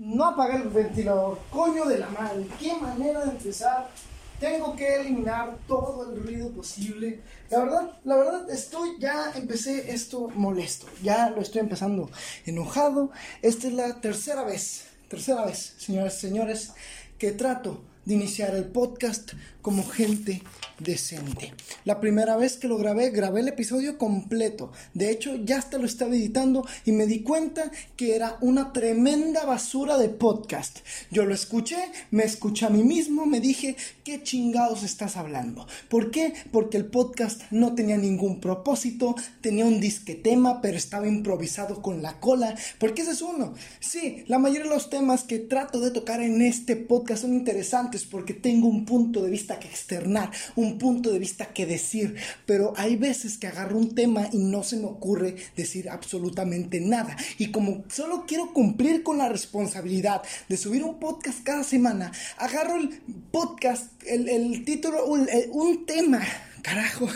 [0.00, 1.38] No apagué el ventilador.
[1.50, 2.46] Coño de la madre.
[2.58, 3.90] Qué manera de empezar.
[4.40, 7.20] Tengo que eliminar todo el ruido posible.
[7.50, 10.86] La verdad, la verdad, estoy ya empecé esto molesto.
[11.02, 12.10] Ya lo estoy empezando
[12.46, 13.10] enojado.
[13.42, 16.72] Esta es la tercera vez, tercera vez, señores y señores,
[17.18, 20.42] que trato de iniciar el podcast como gente
[20.80, 21.52] decente.
[21.84, 24.72] La primera vez que lo grabé, grabé el episodio completo.
[24.94, 29.44] De hecho, ya hasta lo estaba editando y me di cuenta que era una tremenda
[29.44, 30.78] basura de podcast.
[31.10, 31.76] Yo lo escuché,
[32.10, 35.66] me escuché a mí mismo, me dije, ¿qué chingados estás hablando?
[35.88, 36.32] ¿Por qué?
[36.50, 42.02] Porque el podcast no tenía ningún propósito, tenía un disque tema, pero estaba improvisado con
[42.02, 42.56] la cola.
[42.78, 43.54] Porque ese es uno.
[43.78, 47.99] Sí, la mayoría de los temas que trato de tocar en este podcast son interesantes
[48.04, 52.72] porque tengo un punto de vista que externar, un punto de vista que decir, pero
[52.76, 57.16] hay veces que agarro un tema y no se me ocurre decir absolutamente nada.
[57.38, 62.76] Y como solo quiero cumplir con la responsabilidad de subir un podcast cada semana, agarro
[62.76, 66.20] el podcast, el, título, un tema
[66.62, 67.08] carajo,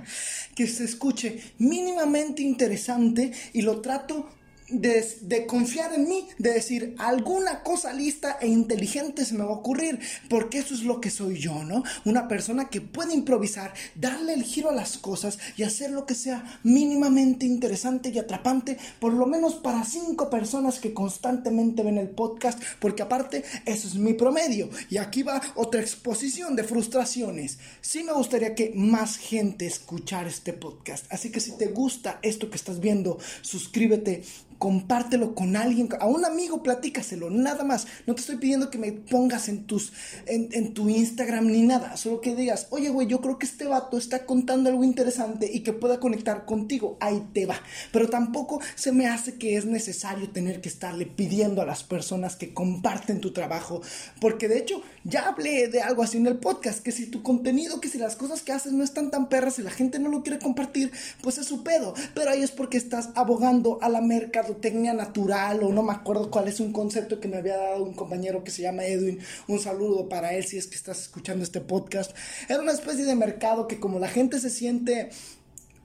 [0.54, 4.28] que se escuche mínimamente interesante y lo trato
[4.70, 9.58] de, confiar en mí, de decir alguna cosa lista e inteligente se me va a
[9.58, 11.82] ocurrir, porque eso es lo que soy yo, ¿no?
[12.04, 16.14] Una persona que puede improvisar, darle el giro a las cosas y hacer lo que
[16.14, 22.10] sea mínimamente interesante y atrapante, por lo menos para cinco personas que constantemente ven el
[22.10, 24.68] podcast, porque aparte eso es mi promedio.
[24.90, 27.58] Y aquí va otra exposición de frustraciones.
[27.80, 32.50] Sí me gustaría que más gente escuchara este podcast, así que si te gusta esto
[32.50, 34.22] que estás viendo, suscríbete
[34.58, 37.86] compártelo con alguien, a un amigo, platícaselo, nada más.
[38.06, 39.92] No te estoy pidiendo que me pongas en tus,
[40.26, 43.96] en, tu Instagram ni nada, solo que digas, oye, güey, yo creo que este vato
[43.96, 46.96] está contando algo interesante y que pueda conectar contigo.
[47.00, 47.60] Ahí te va.
[47.92, 52.36] Pero tampoco se me hace que es necesario tener que estarle pidiendo a las personas
[52.36, 53.80] que comparten tu trabajo,
[54.20, 57.80] porque de hecho ya hablé de algo así en el podcast, que si tu contenido,
[57.80, 60.22] que si las cosas que haces no están tan perras y la gente no lo
[60.22, 60.90] quiere compartir,
[61.22, 61.94] pues es su pedo.
[62.14, 66.30] Pero ahí es porque estás abogando a la mercado técnica natural o no me acuerdo
[66.30, 69.20] cuál es un concepto que me había dado un compañero que se llama Edwin.
[69.46, 72.16] Un saludo para él si es que estás escuchando este podcast.
[72.48, 75.10] Era una especie de mercado que como la gente se siente,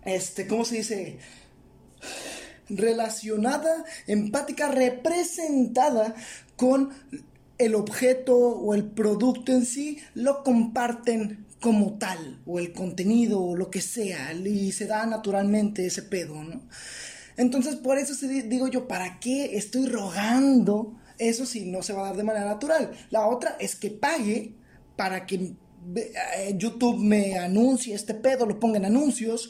[0.05, 1.19] este, ¿cómo se dice?
[2.69, 6.15] relacionada, empática, representada
[6.55, 6.91] con
[7.57, 13.55] el objeto o el producto en sí, lo comparten como tal, o el contenido, o
[13.55, 16.61] lo que sea, y se da naturalmente ese pedo, ¿no?
[17.37, 22.05] Entonces, por eso digo yo, ¿para qué estoy rogando eso si no se va a
[22.07, 22.91] dar de manera natural?
[23.09, 24.53] La otra es que pague
[24.95, 25.55] para que
[25.95, 29.49] eh, YouTube me anuncie este pedo, lo ponga en anuncios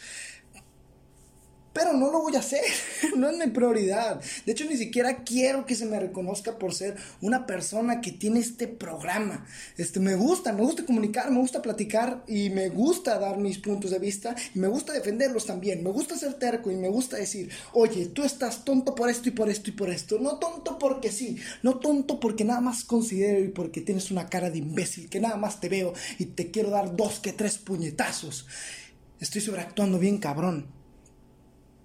[1.74, 2.64] pero no lo voy a hacer,
[3.18, 4.22] no es mi prioridad.
[4.46, 8.40] De hecho, ni siquiera quiero que se me reconozca por ser una persona que tiene
[8.40, 9.46] este programa.
[9.78, 13.92] Este, me gusta, me gusta comunicar, me gusta platicar y me gusta dar mis puntos
[13.92, 15.84] de vista y me gusta defenderlos también.
[15.84, 19.32] Me gusta ser terco y me gusta decir, oye, tú estás tonto por esto y
[19.32, 20.20] por esto y por esto.
[20.20, 24.52] No tonto porque sí, no tonto porque nada más considero y porque tienes una cara
[24.52, 28.46] de imbécil, que nada más te veo y te quiero dar dos que tres puñetazos.
[29.20, 30.83] Estoy sobreactuando bien cabrón.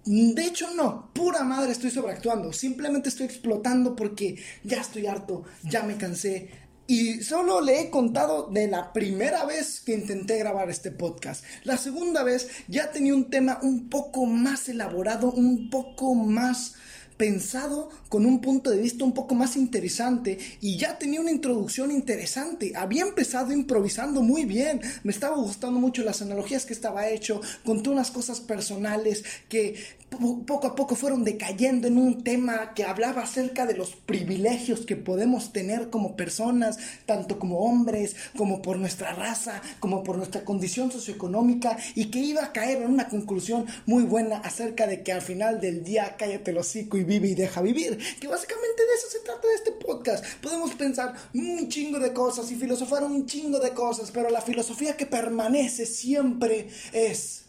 [0.05, 2.53] De hecho, no, pura madre estoy sobreactuando.
[2.53, 6.49] Simplemente estoy explotando porque ya estoy harto, ya me cansé.
[6.87, 11.43] Y solo le he contado de la primera vez que intenté grabar este podcast.
[11.63, 16.73] La segunda vez ya tenía un tema un poco más elaborado, un poco más
[17.19, 21.91] pensado con un punto de vista un poco más interesante y ya tenía una introducción
[21.91, 22.71] interesante.
[22.77, 24.79] Había empezado improvisando muy bien.
[25.03, 27.41] Me estaba gustando mucho las analogías que estaba hecho.
[27.65, 29.75] Conté unas cosas personales que
[30.09, 34.95] poco a poco fueron decayendo en un tema que hablaba acerca de los privilegios que
[34.95, 40.91] podemos tener como personas, tanto como hombres, como por nuestra raza, como por nuestra condición
[40.91, 45.21] socioeconómica, y que iba a caer en una conclusión muy buena acerca de que al
[45.21, 49.07] final del día cállate el hocico y vive y deja vivir, que básicamente de eso
[49.09, 50.25] se trata de este podcast.
[50.41, 54.97] Podemos pensar un chingo de cosas y filosofar un chingo de cosas, pero la filosofía
[54.97, 57.48] que permanece siempre es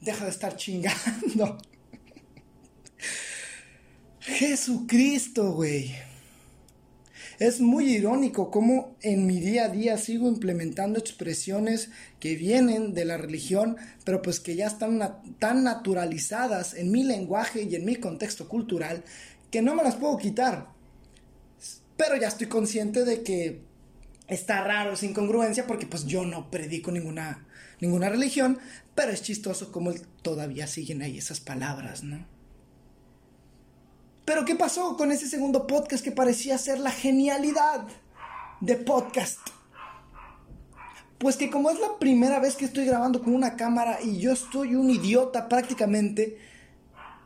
[0.00, 1.58] Deja de estar chingando.
[4.20, 5.94] Jesucristo, güey.
[7.38, 13.04] Es muy irónico cómo en mi día a día sigo implementando expresiones que vienen de
[13.04, 17.94] la religión, pero pues que ya están tan naturalizadas en mi lenguaje y en mi
[17.94, 19.04] contexto cultural
[19.52, 20.68] que no me las puedo quitar.
[21.96, 23.67] Pero ya estoy consciente de que
[24.28, 27.46] está raro, sin incongruencia, porque pues yo no predico ninguna,
[27.80, 28.58] ninguna religión,
[28.94, 29.92] pero es chistoso como
[30.22, 32.26] todavía siguen ahí esas palabras, ¿no?
[34.24, 37.86] Pero ¿qué pasó con ese segundo podcast que parecía ser la genialidad
[38.60, 39.40] de podcast?
[41.16, 44.32] Pues que como es la primera vez que estoy grabando con una cámara y yo
[44.32, 46.38] estoy un idiota prácticamente,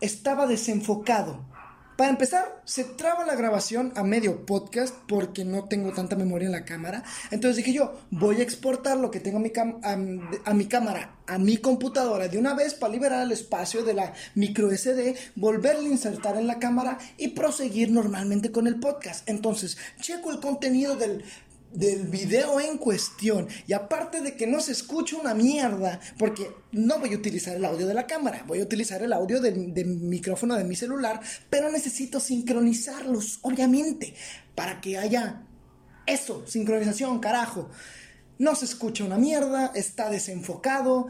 [0.01, 1.45] estaba desenfocado.
[1.97, 6.53] Para empezar, se traba la grabación a medio podcast porque no tengo tanta memoria en
[6.53, 7.05] la cámara.
[7.31, 9.41] Entonces dije yo, voy a exportar lo que tengo a
[10.55, 14.71] mi, cámara, a mi computadora de una vez para liberar el espacio de la micro
[14.71, 19.29] SD, volverle a insertar en la cámara y proseguir normalmente con el podcast.
[19.29, 21.25] Entonces, checo el contenido del
[21.73, 23.49] del video en cuestión.
[23.67, 27.65] Y aparte de que no se escucha una mierda, porque no voy a utilizar el
[27.65, 31.21] audio de la cámara, voy a utilizar el audio del, micrófono de mi celular,
[31.51, 34.15] pero necesito sincronizarlos, obviamente,
[34.55, 35.43] para que haya
[36.07, 37.71] eso, sincronización, carajo.
[38.39, 41.09] No se escucha una mierda, está desenfocado.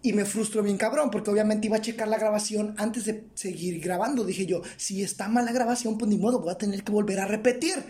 [0.00, 3.80] Y me frustro bien cabrón, porque obviamente iba a checar la grabación antes de seguir
[3.80, 4.24] grabando.
[4.24, 7.18] Dije yo, si está mal la grabación, pues ni modo, voy a tener que volver
[7.18, 7.84] a repetir.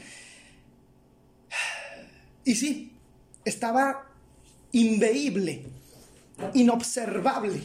[2.48, 2.96] Y sí,
[3.44, 4.06] estaba
[4.72, 5.66] inveíble,
[6.54, 7.60] inobservable.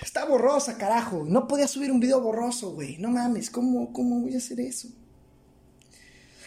[0.00, 1.26] Está borrosa, carajo.
[1.28, 2.96] No podía subir un video borroso, güey.
[2.96, 4.88] No mames, ¿cómo, ¿cómo voy a hacer eso?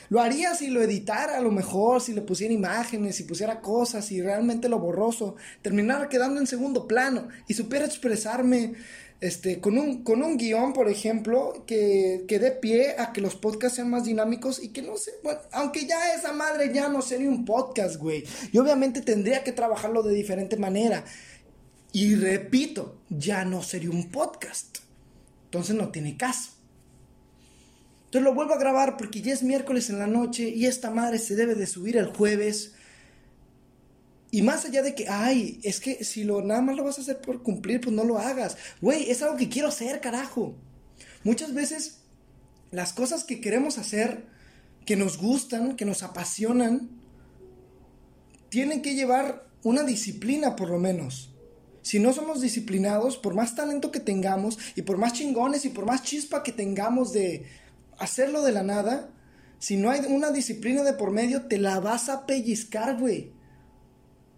[0.10, 4.06] Lo haría si lo editara a lo mejor, si le pusiera imágenes, si pusiera cosas,
[4.06, 8.74] si realmente lo borroso terminara quedando en segundo plano y supiera expresarme
[9.24, 13.38] este, con, un, con un guion, por ejemplo, que, que dé pie a que los
[13.38, 15.12] podcasts sean más dinámicos y que no sé,
[15.54, 18.26] aunque ya esa madre ya no sería un podcast, güey.
[18.52, 21.06] Y obviamente tendría que trabajarlo de diferente manera.
[21.94, 24.80] Y repito, ya no sería un podcast.
[25.46, 26.52] Entonces no tiene caso.
[28.08, 31.18] Entonces lo vuelvo a grabar porque ya es miércoles en la noche y esta madre
[31.18, 32.74] se debe de subir el jueves.
[34.34, 37.02] Y más allá de que, ay, es que si lo nada más lo vas a
[37.02, 38.58] hacer por cumplir, pues no lo hagas.
[38.82, 40.56] Güey, es algo que quiero hacer, carajo.
[41.24, 42.00] Muchas veces
[42.72, 44.26] las cosas que queremos hacer,
[44.88, 46.90] que nos gustan, que nos apasionan,
[48.50, 51.32] tienen que llevar una disciplina por lo menos.
[51.84, 55.86] Si no somos disciplinados, por más talento que tengamos y por más chingones y por
[55.86, 57.46] más chispa que tengamos de
[58.00, 59.12] hacerlo de la nada,
[59.60, 63.32] si no hay una disciplina de por medio, te la vas a pellizcar, güey.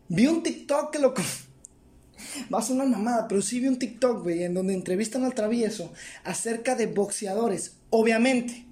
[0.07, 1.13] Vi un TikTok que lo...
[2.53, 5.33] Va a ser una mamada, pero sí vi un TikTok, güey, en donde entrevistan al
[5.33, 5.91] travieso
[6.23, 8.65] acerca de boxeadores, obviamente.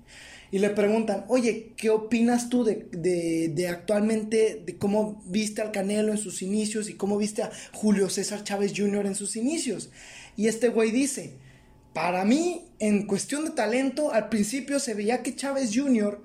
[0.51, 6.11] Y le preguntan, oye, ¿qué opinas tú de, de, actualmente, de cómo viste al Canelo
[6.11, 9.07] en sus inicios y cómo viste a Julio César Chávez Jr.
[9.07, 9.89] en sus inicios?
[10.37, 11.33] Y este güey dice,
[11.93, 16.21] para mí, en cuestión de talento, al principio se veía que Chávez Jr.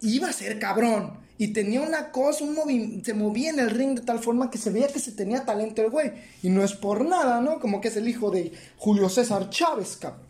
[0.00, 4.02] iba a ser cabrón y tenía una cosa, un se movía en el ring de
[4.02, 6.12] tal forma que se veía que se tenía talento el güey.
[6.40, 7.58] Y no es por nada, ¿no?
[7.58, 10.28] Como que es el hijo de Julio César Chávez, cabrón.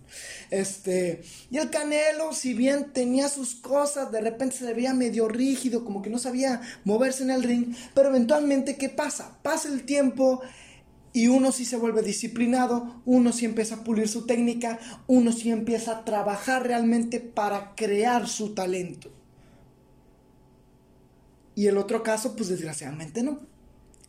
[0.49, 1.21] Este,
[1.51, 6.01] y el Canelo, si bien tenía sus cosas, de repente se veía medio rígido, como
[6.01, 9.37] que no sabía moverse en el ring, pero eventualmente, ¿qué pasa?
[9.43, 10.41] Pasa el tiempo
[11.13, 14.79] y uno sí se vuelve disciplinado, uno sí empieza a pulir su técnica,
[15.09, 19.11] uno sí empieza a trabajar realmente para crear su talento.
[21.55, 23.41] Y el otro caso, pues desgraciadamente no.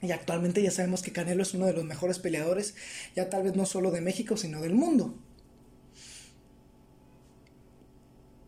[0.01, 2.75] Y actualmente ya sabemos que Canelo es uno de los mejores peleadores,
[3.15, 5.17] ya tal vez no solo de México, sino del mundo.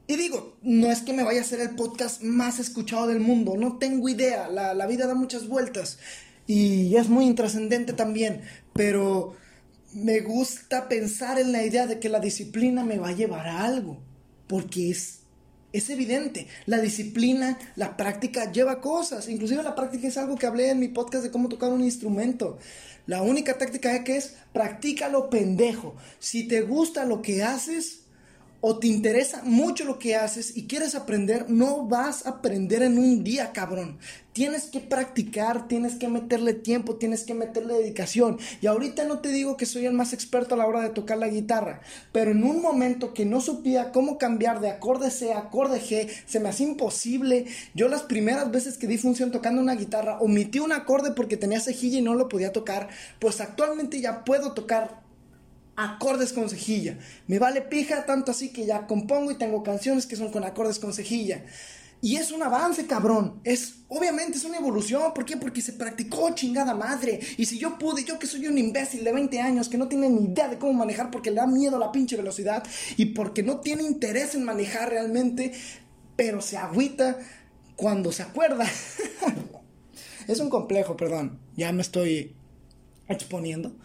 [0.07, 3.55] Y digo, no es que me vaya a ser el podcast más escuchado del mundo,
[3.57, 5.97] no tengo idea, la, la vida da muchas vueltas
[6.45, 8.41] y es muy intrascendente también,
[8.73, 9.35] pero
[9.93, 13.63] me gusta pensar en la idea de que la disciplina me va a llevar a
[13.63, 13.97] algo,
[14.47, 15.21] porque es
[15.77, 19.27] es evidente, la disciplina, la práctica lleva cosas.
[19.27, 22.57] Inclusive la práctica es algo que hablé en mi podcast de cómo tocar un instrumento.
[23.07, 25.95] La única táctica es que es practícalo pendejo.
[26.19, 28.04] Si te gusta lo que haces,
[28.67, 32.97] o te interesa mucho lo que haces y quieres aprender, no vas a aprender en
[32.97, 33.99] un día, cabrón.
[34.33, 38.39] Tienes que practicar, tienes que meterle tiempo, tienes que meterle dedicación.
[38.61, 41.19] Y ahorita no te digo que soy el más experto a la hora de tocar
[41.19, 41.81] la guitarra,
[42.11, 46.09] pero en un momento que no supía cómo cambiar de acorde C a acorde G,
[46.25, 47.45] se me hacía imposible.
[47.75, 51.59] Yo las primeras veces que di función tocando una guitarra, omití un acorde porque tenía
[51.59, 55.04] cejilla y no lo podía tocar, pues actualmente ya puedo tocar
[55.75, 56.97] acordes con cejilla.
[57.27, 60.79] Me vale pija tanto así que ya compongo y tengo canciones que son con acordes
[60.79, 61.43] con cejilla.
[62.01, 63.41] Y es un avance, cabrón.
[63.43, 65.13] Es, obviamente es una evolución.
[65.13, 65.37] ¿Por qué?
[65.37, 67.19] Porque se practicó chingada madre.
[67.37, 70.09] Y si yo pude, yo que soy un imbécil de 20 años que no tiene
[70.09, 72.63] ni idea de cómo manejar porque le da miedo la pinche velocidad
[72.97, 75.53] y porque no tiene interés en manejar realmente,
[76.15, 77.17] pero se agüita
[77.75, 78.65] cuando se acuerda.
[80.27, 81.39] es un complejo, perdón.
[81.55, 82.35] Ya me estoy
[83.07, 83.75] exponiendo.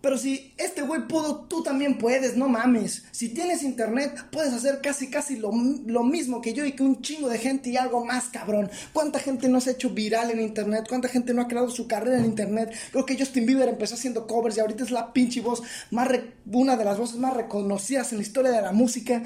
[0.00, 3.04] Pero si este güey pudo, tú también puedes, no mames.
[3.10, 5.50] Si tienes internet, puedes hacer casi, casi lo,
[5.86, 8.70] lo, mismo que yo y que un chingo de gente y algo más, cabrón.
[8.92, 10.86] ¿Cuánta gente no se ha hecho viral en internet?
[10.88, 12.72] ¿Cuánta gente no ha creado su carrera en internet?
[12.92, 16.08] Creo que Justin Bieber empezó haciendo covers y ahorita es la pinche voz más,
[16.46, 19.22] una de las voces más reconocidas en la historia de la música.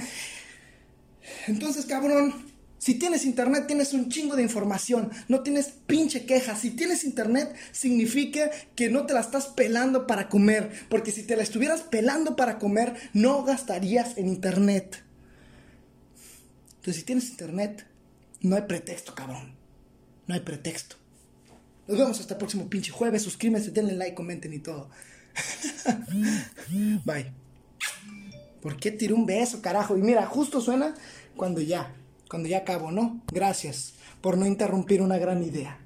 [1.48, 2.51] Entonces, cabrón,
[2.82, 6.56] si tienes internet, tienes un chingo de información, no tienes pinche queja.
[6.56, 11.36] Si tienes internet, significa que no te la estás pelando para comer, porque si te
[11.36, 15.00] la estuvieras pelando para comer, no gastarías en internet.
[16.78, 17.86] Entonces, si tienes internet,
[18.40, 19.54] no hay pretexto, cabrón.
[20.26, 20.96] No hay pretexto.
[21.86, 23.22] Nos vemos hasta el próximo pinche jueves.
[23.22, 24.90] Suscríbanse, denle like, comenten y todo.
[27.04, 27.30] Bye.
[28.60, 29.96] ¿Por qué tiré un beso, carajo?
[29.96, 30.96] Y mira, justo suena
[31.36, 31.94] cuando ya
[32.32, 33.20] cuando ya acabo, ¿no?
[33.30, 35.78] Gracias por no interrumpir una gran idea.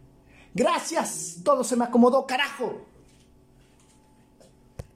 [0.54, 2.86] Gracias, todo se me acomodó, carajo.